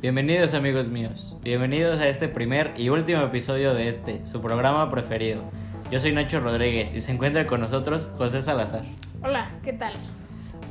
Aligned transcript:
Bienvenidos 0.00 0.54
amigos 0.54 0.88
míos, 0.88 1.36
bienvenidos 1.42 1.98
a 1.98 2.06
este 2.06 2.28
primer 2.28 2.72
y 2.76 2.88
último 2.88 3.20
episodio 3.20 3.74
de 3.74 3.88
este, 3.88 4.24
su 4.26 4.40
programa 4.40 4.88
preferido. 4.92 5.42
Yo 5.90 5.98
soy 5.98 6.12
Nacho 6.12 6.38
Rodríguez 6.38 6.94
y 6.94 7.00
se 7.00 7.10
encuentra 7.10 7.48
con 7.48 7.60
nosotros 7.60 8.06
José 8.16 8.40
Salazar. 8.40 8.84
Hola, 9.24 9.50
¿qué 9.64 9.72
tal? 9.72 9.94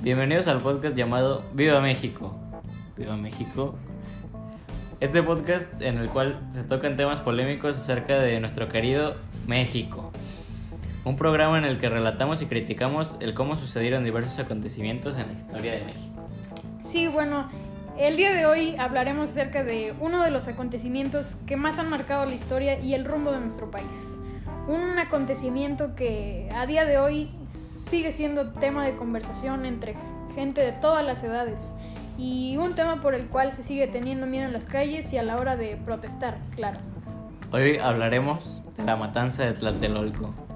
Bienvenidos 0.02 0.48
al 0.48 0.62
podcast 0.62 0.96
llamado 0.96 1.44
Viva 1.54 1.82
México. 1.82 2.40
Viva 2.96 3.18
México. 3.18 3.76
Este 5.02 5.22
podcast 5.22 5.82
en 5.82 5.98
el 5.98 6.08
cual 6.08 6.40
se 6.54 6.64
tocan 6.64 6.96
temas 6.96 7.20
polémicos 7.20 7.76
acerca 7.76 8.20
de 8.20 8.40
nuestro 8.40 8.70
querido 8.70 9.18
México. 9.46 10.14
Un 11.04 11.18
programa 11.18 11.58
en 11.58 11.66
el 11.66 11.80
que 11.80 11.90
relatamos 11.90 12.42
y 12.42 12.46
criticamos 12.46 13.18
el 13.20 13.34
cómo 13.34 13.58
sucedieron 13.58 14.06
diversos 14.06 14.40
acontecimientos 14.40 15.18
en 15.18 15.28
la 15.28 15.34
historia 15.34 15.74
de 15.74 15.84
México. 15.84 16.30
Sí, 16.80 17.08
bueno, 17.08 17.50
el 18.00 18.16
día 18.16 18.32
de 18.32 18.46
hoy 18.46 18.76
hablaremos 18.78 19.32
acerca 19.32 19.64
de 19.64 19.94
uno 20.00 20.24
de 20.24 20.30
los 20.30 20.48
acontecimientos 20.48 21.38
que 21.48 21.56
más 21.56 21.80
han 21.80 21.90
marcado 21.90 22.26
la 22.26 22.36
historia 22.36 22.80
y 22.80 22.94
el 22.94 23.06
rumbo 23.06 23.32
de 23.32 23.40
nuestro 23.40 23.72
país. 23.72 24.20
Un 24.68 25.00
acontecimiento 25.00 25.96
que 25.96 26.50
a 26.54 26.66
día 26.66 26.86
de 26.86 27.00
hoy 27.00 27.32
sigue 27.46 28.12
siendo 28.12 28.52
tema 28.52 28.86
de 28.86 28.96
conversación 28.96 29.66
entre 29.66 29.96
gente 30.36 30.62
de 30.62 30.74
todas 30.74 31.04
las 31.04 31.24
edades 31.24 31.74
y 32.18 32.58
un 32.58 32.76
tema 32.76 33.02
por 33.02 33.16
el 33.16 33.28
cual 33.28 33.52
se 33.52 33.64
sigue 33.64 33.88
teniendo 33.88 34.28
miedo 34.28 34.46
en 34.46 34.54
las 34.54 34.68
calles 34.68 35.12
y 35.14 35.18
a 35.18 35.24
la 35.24 35.38
hora 35.38 35.56
de 35.56 35.78
protestar, 35.78 36.38
claro. 36.56 36.80
Hoy 37.52 37.78
hablaremos 37.78 38.64
de 38.78 38.84
la 38.84 38.96
matanza 38.96 39.46
de 39.46 39.54
Tlatelolco. 39.54 40.47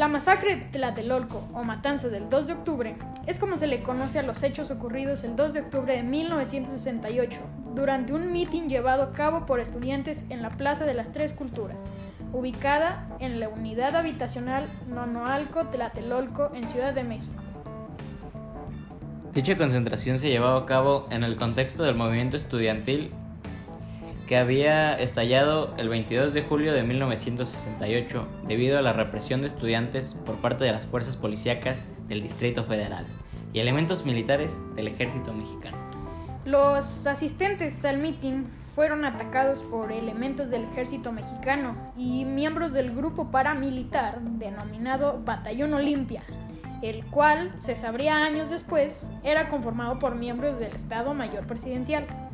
La 0.00 0.08
masacre 0.08 0.56
de 0.56 0.62
Tlatelolco 0.62 1.46
o 1.52 1.62
matanza 1.62 2.08
del 2.08 2.30
2 2.30 2.46
de 2.46 2.52
octubre 2.54 2.96
es 3.26 3.38
como 3.38 3.58
se 3.58 3.66
le 3.66 3.82
conoce 3.82 4.18
a 4.18 4.22
los 4.22 4.42
hechos 4.42 4.70
ocurridos 4.70 5.24
el 5.24 5.36
2 5.36 5.52
de 5.52 5.60
octubre 5.60 5.94
de 5.94 6.02
1968 6.02 7.38
durante 7.74 8.14
un 8.14 8.32
mitin 8.32 8.70
llevado 8.70 9.02
a 9.02 9.12
cabo 9.12 9.44
por 9.44 9.60
estudiantes 9.60 10.24
en 10.30 10.40
la 10.40 10.48
Plaza 10.48 10.86
de 10.86 10.94
las 10.94 11.12
Tres 11.12 11.34
Culturas, 11.34 11.92
ubicada 12.32 13.08
en 13.18 13.40
la 13.40 13.50
unidad 13.50 13.94
habitacional 13.94 14.70
Nonoalco 14.88 15.66
Tlatelolco 15.66 16.50
en 16.54 16.66
Ciudad 16.66 16.94
de 16.94 17.04
México. 17.04 17.42
Dicha 19.34 19.58
concentración 19.58 20.18
se 20.18 20.30
llevaba 20.30 20.60
a 20.60 20.64
cabo 20.64 21.08
en 21.10 21.24
el 21.24 21.36
contexto 21.36 21.82
del 21.82 21.94
movimiento 21.94 22.38
estudiantil 22.38 23.12
que 24.30 24.36
había 24.36 24.94
estallado 24.94 25.74
el 25.76 25.88
22 25.88 26.32
de 26.32 26.44
julio 26.44 26.72
de 26.72 26.84
1968 26.84 28.28
debido 28.46 28.78
a 28.78 28.80
la 28.80 28.92
represión 28.92 29.40
de 29.40 29.48
estudiantes 29.48 30.14
por 30.24 30.36
parte 30.36 30.62
de 30.62 30.70
las 30.70 30.84
fuerzas 30.84 31.16
policíacas 31.16 31.88
del 32.06 32.22
Distrito 32.22 32.62
Federal 32.62 33.08
y 33.52 33.58
elementos 33.58 34.06
militares 34.06 34.52
del 34.76 34.86
ejército 34.86 35.32
mexicano. 35.32 35.78
Los 36.44 37.08
asistentes 37.08 37.84
al 37.84 37.98
mitin 37.98 38.46
fueron 38.76 39.04
atacados 39.04 39.64
por 39.64 39.90
elementos 39.90 40.50
del 40.50 40.62
ejército 40.62 41.10
mexicano 41.10 41.92
y 41.96 42.24
miembros 42.24 42.72
del 42.72 42.94
grupo 42.94 43.32
paramilitar 43.32 44.20
denominado 44.20 45.20
Batallón 45.24 45.74
Olimpia, 45.74 46.22
el 46.82 47.04
cual, 47.06 47.52
se 47.56 47.74
sabría 47.74 48.22
años 48.22 48.48
después, 48.48 49.10
era 49.24 49.48
conformado 49.48 49.98
por 49.98 50.14
miembros 50.14 50.60
del 50.60 50.72
Estado 50.72 51.14
Mayor 51.14 51.48
Presidencial. 51.48 52.29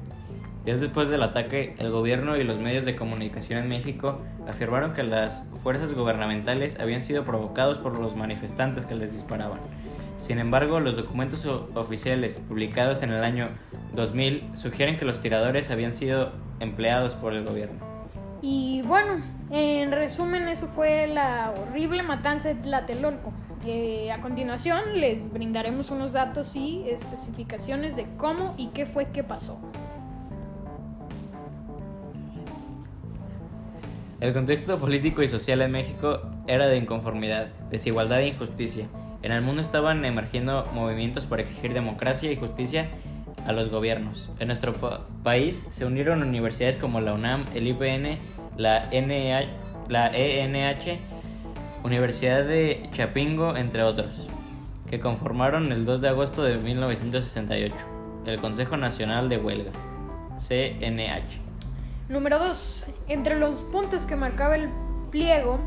Días 0.67 0.81
después 0.81 1.09
del 1.09 1.23
ataque, 1.23 1.77
el 1.79 1.93
gobierno 1.93 2.37
y 2.37 2.43
los 2.43 2.59
medios 2.59 2.85
de 2.85 2.97
comunicación 2.97 3.61
en 3.61 3.69
México 3.69 4.19
afirmaron 4.49 4.95
que 4.95 5.05
las 5.05 5.49
fuerzas 5.63 5.95
gubernamentales 5.95 6.81
habían 6.81 7.03
sido 7.03 7.25
provocados 7.25 7.79
por 7.79 7.97
los 8.01 8.17
manifestantes 8.17 8.85
que 8.85 8.97
les 8.97 9.13
disparaban. 9.13 9.61
Sin 10.19 10.41
embargo, 10.41 10.81
los 10.81 10.97
documentos 10.97 11.47
oficiales 11.47 12.39
publicados 12.49 13.05
en 13.05 13.13
el 13.13 13.23
año 13.23 13.51
2000 13.95 14.57
sugieren 14.57 14.99
que 14.99 15.05
los 15.05 15.21
tiradores 15.21 15.71
habían 15.71 15.93
sido 15.93 16.33
empleados 16.59 17.15
por 17.15 17.33
el 17.33 17.45
gobierno. 17.45 17.79
Y 18.43 18.83
bueno, 18.83 19.23
en 19.53 19.93
resumen, 19.93 20.49
eso 20.49 20.67
fue 20.67 21.07
la 21.07 21.55
horrible 21.57 22.03
matanza 22.03 22.49
de 22.49 22.57
Tlatelolco. 22.57 23.33
Eh, 23.65 24.11
a 24.11 24.21
continuación 24.21 24.81
les 24.95 25.33
brindaremos 25.33 25.93
unos 25.93 26.13
datos 26.13 26.57
y 26.57 26.83
especificaciones 26.89 27.95
de 27.95 28.09
cómo 28.17 28.57
y 28.59 28.71
qué 28.71 28.85
fue 28.85 29.13
que 29.13 29.23
pasó. 29.23 29.61
El 34.19 34.33
contexto 34.33 34.79
político 34.79 35.23
y 35.23 35.29
social 35.29 35.61
en 35.61 35.73
México 35.73 36.23
era 36.47 36.67
de 36.67 36.79
inconformidad, 36.79 37.49
desigualdad 37.71 38.21
e 38.21 38.29
injusticia. 38.29 38.87
En 39.23 39.33
el 39.33 39.43
mundo 39.43 39.61
estaban 39.61 40.05
emergiendo 40.05 40.67
movimientos 40.73 41.27
para 41.27 41.43
exigir 41.43 41.75
democracia 41.75 42.33
y 42.33 42.37
justicia 42.37 42.89
a 43.47 43.53
los 43.53 43.71
gobiernos. 43.71 44.31
En 44.39 44.49
nuestro 44.49 44.75
país 45.23 45.67
se 45.71 45.85
unieron 45.85 46.23
universidades 46.23 46.79
como 46.79 47.01
la 47.01 47.13
UNAM, 47.13 47.45
el 47.55 47.69
IPN, 47.69 48.19
la, 48.57 48.89
NH, 48.91 49.49
la 49.89 50.11
ENH, 50.17 50.99
Universidad 51.85 52.45
de 52.45 52.89
Chapingo, 52.93 53.57
entre 53.57 53.83
otros, 53.83 54.29
que 54.89 54.99
conformaron 54.99 55.71
el 55.73 55.85
2 55.85 56.01
de 56.01 56.09
agosto 56.09 56.43
de 56.43 56.57
1968 56.57 57.77
el 58.27 58.41
Consejo 58.41 58.77
Nacional 58.77 59.29
de 59.29 59.39
Huelga, 59.39 59.71
CNH. 60.39 61.46
Número 62.09 62.39
2. 62.39 62.85
Entre 63.09 63.37
los 63.37 63.63
puntos 63.65 64.07
que 64.07 64.15
marcaba 64.15 64.55
el 64.55 64.69
pliego 65.11 65.59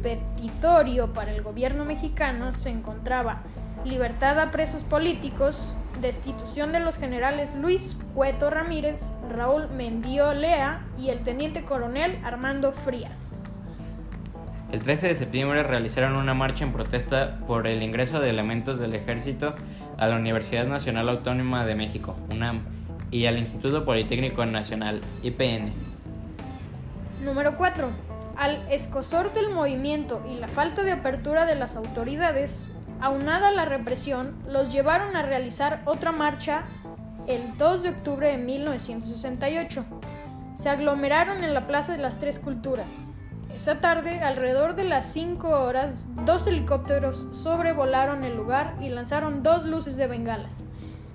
petitorio 0.00 1.12
para 1.12 1.32
el 1.32 1.42
gobierno 1.42 1.84
mexicano 1.84 2.52
se 2.52 2.70
encontraba 2.70 3.42
libertad 3.84 4.38
a 4.38 4.52
presos 4.52 4.84
políticos, 4.84 5.76
destitución 6.00 6.70
de 6.72 6.78
los 6.78 6.98
generales 6.98 7.56
Luis 7.56 7.96
Cueto 8.14 8.48
Ramírez, 8.48 9.12
Raúl 9.28 9.68
Mendiolea 9.70 10.86
y 11.00 11.08
el 11.08 11.20
teniente 11.24 11.64
coronel 11.64 12.16
Armando 12.22 12.70
Frías. 12.70 13.44
El 14.70 14.82
13 14.82 15.08
de 15.08 15.14
septiembre 15.16 15.64
realizaron 15.64 16.14
una 16.14 16.34
marcha 16.34 16.62
en 16.64 16.72
protesta 16.72 17.40
por 17.48 17.66
el 17.66 17.82
ingreso 17.82 18.20
de 18.20 18.30
elementos 18.30 18.78
del 18.78 18.94
ejército 18.94 19.56
a 19.96 20.06
la 20.06 20.16
Universidad 20.16 20.66
Nacional 20.66 21.08
Autónoma 21.08 21.66
de 21.66 21.74
México, 21.74 22.14
UNAM, 22.30 22.77
y 23.10 23.26
al 23.26 23.38
Instituto 23.38 23.84
Politécnico 23.84 24.44
Nacional, 24.46 25.00
IPN. 25.22 25.72
Número 27.22 27.56
4. 27.56 27.90
Al 28.36 28.56
escosor 28.70 29.32
del 29.34 29.50
movimiento 29.50 30.22
y 30.30 30.34
la 30.34 30.48
falta 30.48 30.82
de 30.84 30.92
apertura 30.92 31.46
de 31.46 31.56
las 31.56 31.74
autoridades, 31.74 32.70
aunada 33.00 33.50
la 33.50 33.64
represión, 33.64 34.36
los 34.48 34.72
llevaron 34.72 35.16
a 35.16 35.22
realizar 35.22 35.82
otra 35.84 36.12
marcha 36.12 36.64
el 37.26 37.56
2 37.58 37.82
de 37.82 37.88
octubre 37.90 38.28
de 38.28 38.38
1968. 38.38 39.84
Se 40.54 40.68
aglomeraron 40.68 41.44
en 41.44 41.54
la 41.54 41.66
Plaza 41.66 41.92
de 41.92 41.98
las 41.98 42.18
Tres 42.18 42.38
Culturas. 42.38 43.14
Esa 43.54 43.80
tarde, 43.80 44.20
alrededor 44.20 44.76
de 44.76 44.84
las 44.84 45.12
5 45.12 45.48
horas, 45.48 46.06
dos 46.24 46.46
helicópteros 46.46 47.26
sobrevolaron 47.32 48.22
el 48.22 48.36
lugar 48.36 48.76
y 48.80 48.88
lanzaron 48.88 49.42
dos 49.42 49.64
luces 49.64 49.96
de 49.96 50.06
bengalas. 50.06 50.64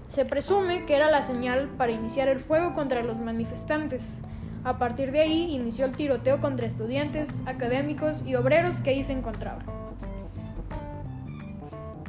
Se 0.07 0.25
presume 0.25 0.85
que 0.85 0.95
era 0.95 1.09
la 1.09 1.21
señal 1.21 1.69
para 1.77 1.91
iniciar 1.91 2.27
el 2.27 2.39
fuego 2.39 2.73
contra 2.73 3.03
los 3.03 3.17
manifestantes. 3.17 4.21
A 4.63 4.77
partir 4.77 5.11
de 5.11 5.21
ahí 5.21 5.53
inició 5.53 5.85
el 5.85 5.93
tiroteo 5.93 6.39
contra 6.39 6.67
estudiantes, 6.67 7.41
académicos 7.45 8.23
y 8.25 8.35
obreros 8.35 8.75
que 8.75 8.91
ahí 8.91 9.03
se 9.03 9.13
encontraban. 9.13 9.65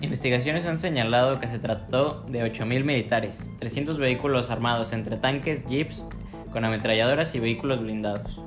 Investigaciones 0.01 0.67
han 0.67 0.79
señalado 0.79 1.41
que 1.41 1.49
se 1.49 1.59
trató 1.59 2.25
de 2.29 2.45
8.000 2.45 2.85
militares, 2.85 3.51
300 3.59 3.97
vehículos 3.99 4.51
armados 4.51 4.93
entre 4.93 5.17
tanques, 5.17 5.65
jeeps, 5.67 6.05
con 6.53 6.65
ametralladoras 6.65 7.35
y 7.35 7.41
vehículos 7.41 7.81
blindados. 7.81 8.41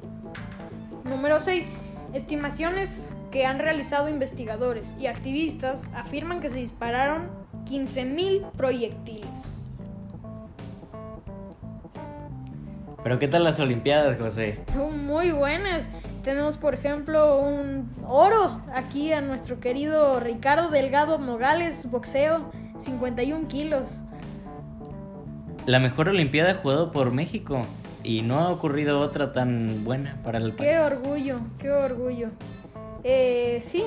Número 1.04 1.42
6. 1.42 1.86
Estimaciones 2.14 3.18
que 3.38 3.46
han 3.46 3.60
realizado 3.60 4.10
investigadores 4.10 4.98
y 5.00 5.06
activistas 5.06 5.92
afirman 5.94 6.42
que 6.42 6.50
se 6.50 6.58
dispararon 6.58 7.30
15.000 7.70 8.50
proyectiles. 8.54 9.68
Pero 13.04 13.20
¿qué 13.20 13.28
tal 13.28 13.44
las 13.44 13.60
Olimpiadas, 13.60 14.18
José? 14.18 14.58
Muy 14.76 15.30
buenas. 15.30 15.92
Tenemos, 16.24 16.58
por 16.58 16.74
ejemplo, 16.74 17.40
un 17.40 17.88
oro 18.08 18.64
aquí 18.74 19.14
a 19.14 19.22
nuestro 19.22 19.60
querido 19.60 20.20
Ricardo 20.20 20.70
Delgado 20.72 21.20
Nogales, 21.20 21.88
boxeo, 21.92 22.52
51 22.80 23.48
kilos. 23.48 24.00
La 25.68 25.80
mejor 25.80 26.10
Olimpiada 26.10 26.56
jugado 26.56 26.92
por 26.92 27.12
México 27.12 27.68
y 28.04 28.24
no 28.24 28.40
ha 28.40 28.50
ocurrido 28.50 29.00
otra 29.00 29.32
tan 29.32 29.84
buena 29.84 30.18
para 30.24 30.40
el 30.40 30.54
país. 30.54 30.72
Qué 30.72 30.80
orgullo, 30.80 31.40
qué 31.60 31.70
orgullo. 31.70 32.30
Eh, 33.04 33.60
sí, 33.62 33.84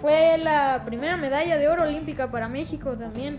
fue 0.00 0.38
la 0.38 0.82
primera 0.84 1.16
medalla 1.16 1.56
de 1.56 1.68
oro 1.68 1.82
olímpica 1.84 2.30
para 2.30 2.48
México 2.48 2.96
también. 2.96 3.38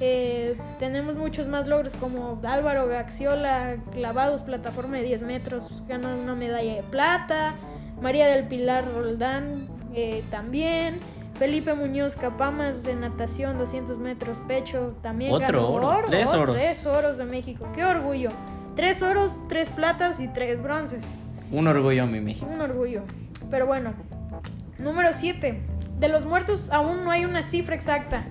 Eh, 0.00 0.56
tenemos 0.78 1.14
muchos 1.14 1.46
más 1.46 1.68
logros 1.68 1.94
como 1.94 2.40
Álvaro 2.44 2.86
Gaxiola, 2.88 3.76
clavados, 3.92 4.42
plataforma 4.42 4.96
de 4.96 5.04
10 5.04 5.22
metros, 5.22 5.82
ganó 5.86 6.14
una 6.16 6.34
medalla 6.34 6.74
de 6.74 6.82
plata. 6.82 7.54
María 8.00 8.26
del 8.26 8.48
Pilar 8.48 8.84
Roldán 8.92 9.68
eh, 9.94 10.24
también. 10.30 10.98
Felipe 11.38 11.74
Muñoz 11.74 12.16
Capamas 12.16 12.82
de 12.82 12.94
natación 12.94 13.58
200 13.58 13.96
metros 13.98 14.36
pecho 14.46 14.94
también 15.02 15.32
Otro 15.32 15.72
ganó 15.72 15.88
oro, 15.88 16.04
tres 16.06 16.28
oros. 16.28 16.56
tres 16.56 16.86
oros 16.86 17.16
de 17.16 17.24
México 17.24 17.66
qué 17.74 17.84
orgullo 17.84 18.30
tres 18.76 19.02
oros 19.02 19.42
tres 19.48 19.70
platas 19.70 20.20
y 20.20 20.28
tres 20.28 20.62
bronces 20.62 21.26
Un 21.50 21.66
orgullo 21.66 22.06
mi 22.06 22.20
México. 22.20 22.46
un 22.48 22.60
orgullo 22.60 23.02
pero 23.50 23.66
bueno 23.66 23.92
número 24.82 25.10
7 25.12 25.62
de 25.98 26.08
los 26.08 26.24
muertos 26.24 26.70
aún 26.70 27.04
no 27.04 27.10
hay 27.10 27.24
una 27.24 27.42
cifra 27.42 27.74
exacta 27.74 28.24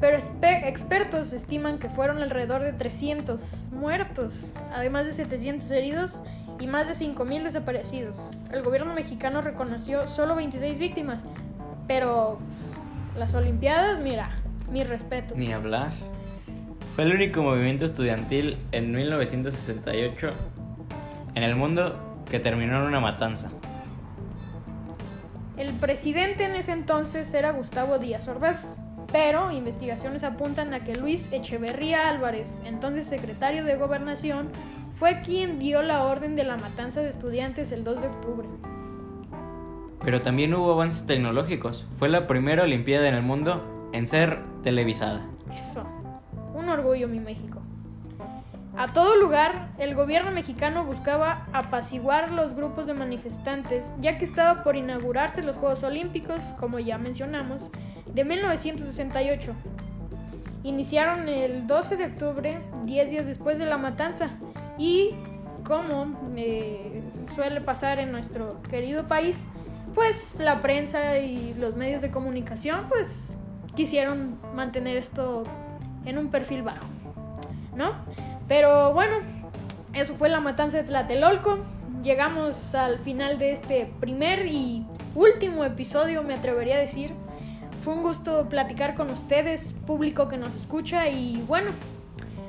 pero 0.00 0.18
expertos 0.42 1.32
estiman 1.32 1.78
que 1.78 1.88
fueron 1.88 2.22
alrededor 2.22 2.62
de 2.62 2.72
300 2.72 3.70
muertos 3.72 4.62
además 4.72 5.06
de 5.06 5.12
700 5.12 5.70
heridos 5.70 6.22
y 6.60 6.66
más 6.66 6.88
de 6.88 6.94
5.000 6.94 7.42
desaparecidos 7.44 8.32
el 8.52 8.62
gobierno 8.62 8.94
mexicano 8.94 9.40
reconoció 9.40 10.06
solo 10.06 10.36
26 10.36 10.78
víctimas 10.78 11.24
pero 11.86 12.38
las 13.16 13.34
Olimpiadas, 13.34 13.98
mira, 14.00 14.30
mis 14.70 14.88
respetos. 14.88 15.36
Ni 15.38 15.52
hablar. 15.52 15.90
Fue 16.94 17.04
el 17.04 17.12
único 17.12 17.42
movimiento 17.42 17.84
estudiantil 17.84 18.58
en 18.72 18.92
1968 18.92 20.32
en 21.34 21.42
el 21.42 21.56
mundo 21.56 22.22
que 22.30 22.38
terminó 22.40 22.76
en 22.76 22.82
una 22.82 23.00
matanza. 23.00 23.50
El 25.56 25.72
presidente 25.72 26.44
en 26.44 26.54
ese 26.54 26.72
entonces 26.72 27.32
era 27.32 27.52
Gustavo 27.52 27.98
Díaz 27.98 28.28
Ordaz, 28.28 28.78
pero 29.10 29.50
investigaciones 29.50 30.22
apuntan 30.22 30.74
a 30.74 30.84
que 30.84 30.94
Luis 30.94 31.32
Echeverría 31.32 32.10
Álvarez, 32.10 32.60
entonces 32.66 33.06
secretario 33.06 33.64
de 33.64 33.76
Gobernación, 33.76 34.50
fue 34.96 35.22
quien 35.22 35.58
dio 35.58 35.80
la 35.80 36.04
orden 36.04 36.36
de 36.36 36.44
la 36.44 36.58
matanza 36.58 37.00
de 37.00 37.08
estudiantes 37.08 37.72
el 37.72 37.84
2 37.84 38.02
de 38.02 38.06
octubre. 38.08 38.48
Pero 40.04 40.20
también 40.20 40.52
hubo 40.52 40.72
avances 40.72 41.06
tecnológicos. 41.06 41.86
Fue 41.98 42.10
la 42.10 42.26
primera 42.26 42.64
Olimpiada 42.64 43.08
en 43.08 43.14
el 43.14 43.22
mundo 43.22 43.90
en 43.92 44.06
ser 44.06 44.42
televisada. 44.62 45.26
Eso, 45.56 45.88
un 46.54 46.68
orgullo 46.68 47.08
mi 47.08 47.18
México. 47.18 47.62
A 48.78 48.92
todo 48.92 49.16
lugar, 49.16 49.70
el 49.78 49.94
gobierno 49.94 50.32
mexicano 50.32 50.84
buscaba 50.84 51.46
apaciguar 51.54 52.30
los 52.30 52.52
grupos 52.52 52.86
de 52.86 52.92
manifestantes, 52.92 53.94
ya 54.00 54.18
que 54.18 54.26
estaba 54.26 54.62
por 54.62 54.76
inaugurarse 54.76 55.42
los 55.42 55.56
Juegos 55.56 55.82
Olímpicos, 55.82 56.42
como 56.60 56.78
ya 56.78 56.98
mencionamos, 56.98 57.70
de 58.04 58.24
1968. 58.26 59.54
Iniciaron 60.62 61.26
el 61.26 61.66
12 61.66 61.96
de 61.96 62.04
octubre, 62.04 62.60
10 62.84 63.10
días 63.10 63.26
después 63.26 63.58
de 63.58 63.64
la 63.64 63.78
matanza, 63.78 64.28
y 64.76 65.14
como 65.64 66.14
eh, 66.36 67.02
suele 67.34 67.62
pasar 67.62 67.98
en 67.98 68.12
nuestro 68.12 68.60
querido 68.64 69.08
país, 69.08 69.38
pues 69.94 70.38
la 70.38 70.60
prensa 70.60 71.18
y 71.18 71.54
los 71.54 71.76
medios 71.76 72.02
de 72.02 72.10
comunicación 72.10 72.84
pues 72.90 73.38
quisieron 73.74 74.38
mantener 74.54 74.98
esto 74.98 75.44
en 76.04 76.18
un 76.18 76.28
perfil 76.28 76.62
bajo, 76.62 76.84
¿no? 77.74 77.94
Pero 78.48 78.92
bueno, 78.92 79.16
eso 79.92 80.14
fue 80.14 80.28
la 80.28 80.40
matanza 80.40 80.78
de 80.78 80.84
Tlatelolco. 80.84 81.58
Llegamos 82.02 82.74
al 82.74 82.98
final 83.00 83.38
de 83.38 83.52
este 83.52 83.90
primer 84.00 84.46
y 84.46 84.84
último 85.14 85.64
episodio, 85.64 86.22
me 86.22 86.34
atrevería 86.34 86.76
a 86.76 86.78
decir. 86.78 87.12
Fue 87.82 87.94
un 87.94 88.02
gusto 88.02 88.48
platicar 88.48 88.94
con 88.94 89.10
ustedes, 89.10 89.72
público 89.86 90.28
que 90.28 90.36
nos 90.36 90.54
escucha 90.54 91.08
y 91.08 91.42
bueno, 91.46 91.70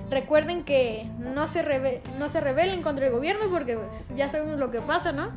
recuerden 0.09 0.63
que 0.63 1.07
no 1.19 1.47
se, 1.47 1.63
rebe- 1.63 2.01
no 2.17 2.27
se 2.29 2.41
rebelen 2.41 2.81
contra 2.81 3.07
el 3.07 3.11
gobierno 3.11 3.45
porque 3.51 3.77
pues, 3.77 4.17
ya 4.17 4.29
sabemos 4.29 4.57
lo 4.59 4.71
que 4.71 4.79
pasa, 4.81 5.11
¿no? 5.11 5.29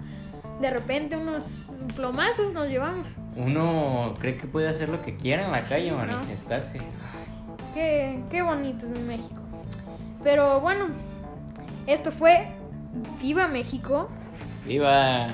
De 0.61 0.71
repente 0.71 1.17
unos 1.17 1.67
plomazos 1.97 2.53
nos 2.53 2.69
llevamos. 2.69 3.09
Uno 3.37 4.15
cree 4.19 4.37
que 4.37 4.47
puede 4.47 4.69
hacer 4.69 4.89
lo 4.91 5.01
que 5.03 5.17
quiera 5.17 5.45
en 5.47 5.53
la 5.53 5.61
calle, 5.61 5.91
Sí, 5.91 5.91
¿no? 5.91 5.97
manifestarse. 5.97 6.81
Qué, 7.75 8.23
qué 8.31 8.43
bonito 8.43 8.87
es 8.87 8.93
mi 8.93 9.01
México. 9.01 9.40
Pero 10.23 10.61
bueno, 10.61 10.89
esto 11.87 12.11
fue 12.11 12.49
Viva 13.21 13.49
México. 13.49 14.09
¡Viva! 14.67 15.29